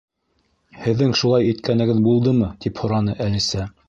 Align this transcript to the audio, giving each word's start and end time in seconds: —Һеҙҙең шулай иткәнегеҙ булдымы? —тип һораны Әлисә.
—Һеҙҙең 0.85 1.11
шулай 1.19 1.45
иткәнегеҙ 1.51 1.99
булдымы? 2.07 2.47
—тип 2.65 2.81
һораны 2.85 3.15
Әлисә. 3.27 3.67